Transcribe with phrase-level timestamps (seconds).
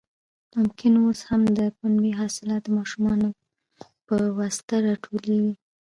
[0.57, 3.29] ممکن اوس هم د پنبې حاصلات د ماشومانو
[4.07, 5.53] په واسطه راټولېږي.